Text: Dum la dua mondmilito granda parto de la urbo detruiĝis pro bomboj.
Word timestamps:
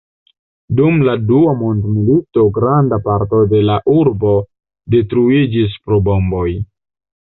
Dum 0.79 0.95
la 1.07 1.13
dua 1.31 1.53
mondmilito 1.59 2.47
granda 2.57 3.01
parto 3.11 3.45
de 3.55 3.63
la 3.69 3.79
urbo 4.01 4.35
detruiĝis 4.99 5.81
pro 5.87 6.05
bomboj. 6.13 6.49